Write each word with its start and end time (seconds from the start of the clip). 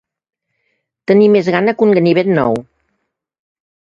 Tenir 1.11 1.27
més 1.35 1.51
gana 1.57 1.75
que 1.81 1.85
un 1.87 1.93
ganivet 1.97 2.33
nou. 2.39 2.57